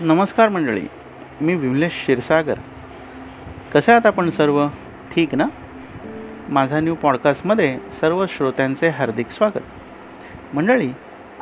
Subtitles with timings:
[0.00, 0.82] नमस्कार मंडळी
[1.40, 2.54] मी विमलेश क्षीरसागर.
[3.74, 4.66] कसे आहात आपण सर्व?
[5.14, 5.44] ठीक ना?
[6.48, 9.58] माझा न्यू पॉडकास्टमध्ये सर्व श्रोत्यांचे हार्दिक स्वागत.
[10.54, 10.90] मंडळी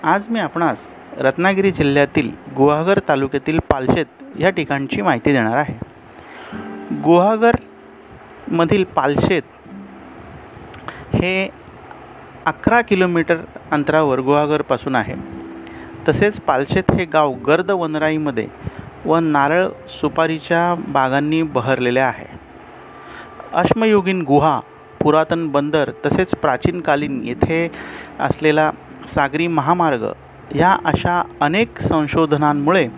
[0.02, 4.06] आज मी आपणास रत्नागिरी जिल्ह्यातील गुहागर तालुक्यातील पालशेत
[4.38, 5.78] या ठिकाणची माहिती देणार आहे.
[7.02, 9.42] गुहागरमधील पालशेत
[11.14, 11.48] हे
[12.46, 13.36] अकरा किलोमीटर
[13.70, 15.37] अंतरावर गुहागरपासून आहे.
[16.08, 18.46] तसेच पालशेत हे गाव गर्द वनराईमध्ये
[19.06, 22.26] व नारळ सुपारीच्या बागांनी बहरलेले आहे.
[23.52, 24.60] अश्मयुगीन गुहा
[25.02, 27.70] पुरातन बंदर तसेच प्राचीनकालीन येथे
[28.20, 28.70] असलेला
[29.08, 30.06] सागरी महामार्ग
[30.54, 32.88] या अशा अनेक संशोधनांमुळे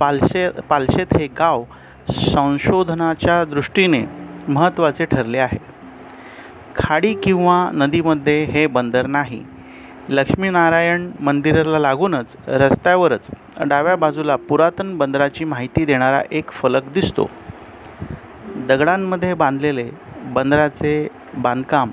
[0.00, 1.64] पालशे पालशेत हे गाव
[2.08, 4.04] संशोधनाच्या दृष्टीने
[4.48, 5.58] महत्त्वाचे ठरले आहे.
[6.76, 9.44] खाडी किंवा नदीमध्ये हे बंदर नाही.
[10.08, 13.28] लक्ष्मीनारायण मंदिराला लागूनच रस्त्यावरच
[13.66, 17.28] डाव्या बाजूला पुरातन बंदराची माहिती देणारा एक फलक दिसतो.
[18.68, 19.88] दगडांमध्ये बांधलेले
[20.32, 21.90] बंदराचे बांधकाम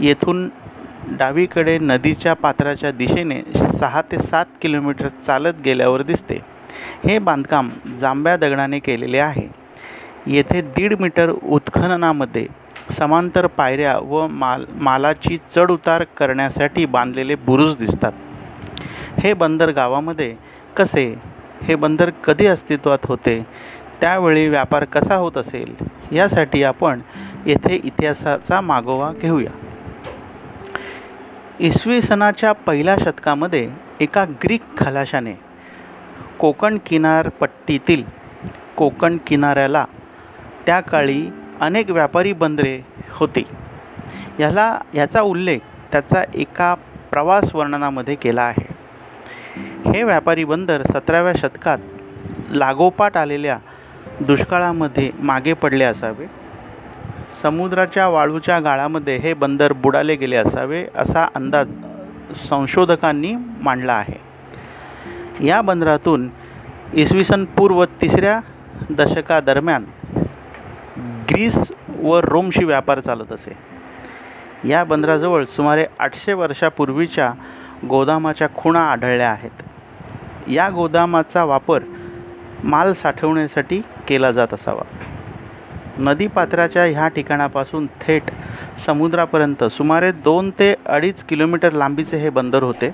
[0.00, 0.48] येथून
[1.18, 3.40] डावीकडे नदीच्या पात्राच्या दिशेने
[3.72, 6.40] सहा ते सात किलोमीटर चालत गेल्यावर दिसते.
[7.04, 9.48] हे बांधकाम जांभ्या दगडाने केलेले आहे.
[10.26, 12.46] येथे दीड मीटर उत्खननामध्ये
[12.90, 18.12] समांतर पायऱ्या व माल मालाची चढउतार करण्यासाठी बांधलेले बुरुज दिसतात.
[19.18, 20.34] हे बंदर गावामध्ये
[20.76, 21.04] कसे
[21.62, 23.40] हे बंदर कधी अस्तित्वात होते
[24.00, 25.74] त्यावेळी व्यापार कसा होत असेल
[26.16, 27.00] यासाठी आपण
[27.46, 29.50] येथे इतिहासाचा मागोवा घेऊया.
[31.60, 33.68] इसवी सणाच्या पहिल्या शतकामध्ये
[34.00, 35.32] एका ग्रीक खलाशाने
[36.38, 38.02] कोकण किनारपट्टीतील
[38.76, 39.84] कोकण किनाऱ्याला
[40.66, 41.20] त्या काळी
[41.60, 43.42] अनेक व्यापारी बंदरे होती.
[44.38, 45.58] ह्याला ह्याचा उल्लेख
[45.92, 46.74] त्याचा एका
[47.10, 48.66] प्रवास वर्णनामध्ये केला आहे.
[49.90, 51.78] हे व्यापारी बंदर सतराव्या शतकात
[52.50, 53.58] लागोपाठ आलेल्या
[54.20, 56.26] दुष्काळामध्ये मागे पडले असावे.
[57.42, 61.76] समुद्राच्या वाळूच्या गाळामध्ये हे बंदर बुडाले गेले असावे असा अंदाज
[62.36, 65.46] संशोधकांनी मांडला आहे.
[65.46, 66.28] या बंदरातून
[66.94, 68.40] इसवी सन पूर्व तिसऱ्या
[68.90, 69.84] दशकादरम्यान
[71.30, 71.72] ग्रीस
[72.02, 73.56] व रोमशी व्यापार चालत असे.
[74.68, 77.32] या बंदराजवळ सुमारे आठशे वर्षापूर्वीच्या
[77.88, 79.62] गोदामाच्या खुणा आढळल्या आहेत.
[80.48, 81.82] या गोदामाचा वापर
[82.64, 84.82] माल साठवण्यासाठी केला जात असावा.
[85.98, 88.22] नदीपात्राच्या ह्या ठिकाणापासून थेट
[88.78, 92.90] समुद्रापर्यंत सुमारे दोन ते अडीच किलोमीटर लांबीचे हे बंदर होते.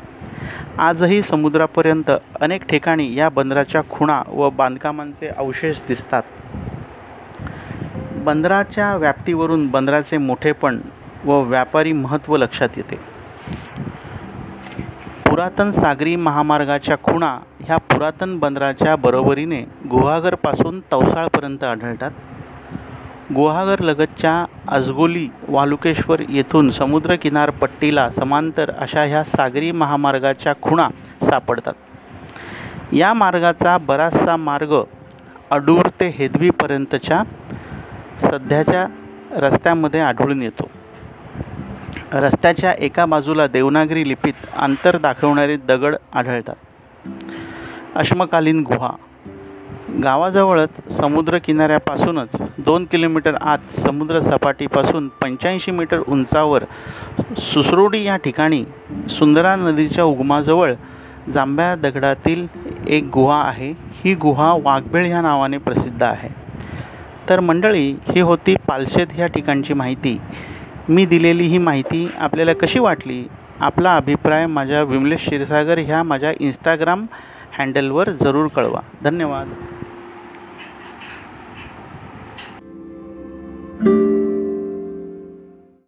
[0.79, 6.23] आजही समुद्रापर्यंत अनेक ठिकाणी या बंदराच्या खुणा व बांधकामांचे अवशेष दिसतात.
[8.25, 10.79] बंदराच्या व्याप्तीवरून बंदराचे मोठेपण
[11.25, 12.97] व व्यापारी महत्त्व लक्षात येते.
[15.27, 22.11] पुरातन सागरी महामार्गाच्या खुणा ह्या पुरातन बंदराच्या बरोबरीने गुहागरपासून तवसाळपर्यंत आढळतात.
[23.35, 30.89] गुहागरलगतच्या अजगोली वालुकेश्वर येथून समुद्रकिनारपट्टीला समांतर अशा ह्या सागरी महामार्गाच्या खुणा
[31.23, 31.75] सापडतात.
[32.93, 34.75] या मार्गाचा बराचसा मार्ग
[35.51, 37.23] अडूर ते हेदवीपर्यंतच्या
[38.21, 38.87] सध्याच्या
[39.33, 40.71] रस्त्यामध्ये आढळून येतो.
[42.13, 46.55] रस्त्याच्या एका बाजूला देवनागरी लिपीत अंतर दाखवणारे दगड आढळतात.
[47.95, 48.91] अश्मकालीन गुहा.
[50.05, 56.65] गावाजवळच समुद्रकिनाऱ्यापासूनच दोन किलोमीटर आत समुद्रसपाटीपासून पंच्याऐंशी मीटर उंचावर
[57.39, 58.65] सुसरोडी या ठिकाणी
[59.11, 60.75] सुंदरा नदीच्या उगमाजवळ
[61.31, 62.47] जांभ्या दगडातील
[62.89, 63.71] एक गुहा आहे.
[63.71, 66.44] ही गुहा वाघबेळ ह्या नावाने प्रसिद्ध आहे.
[67.29, 70.21] तर मंडळी ही होती पालशेत ह्या ठिकाणची माहिती.
[70.89, 73.25] मी दिलेली ही माहिती आपल्याला कशी वाटली?
[73.61, 77.07] आपला अभिप्राय माझ्या विमलेश क्षीरसागर ह्या माझ्या इंस्टाग्राम
[77.59, 78.81] हँडलवर जरूर कळवा.
[79.05, 79.49] धन्यवाद.